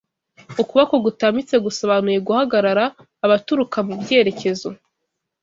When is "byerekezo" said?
4.01-4.69